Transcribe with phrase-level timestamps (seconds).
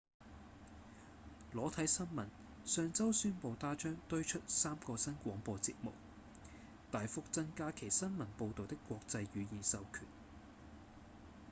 [1.53, 2.25] 裸體新聞
[2.65, 5.91] 上週宣布它將推出三個新廣播節目
[6.91, 10.01] 大幅增加其新聞報導的國際語言授權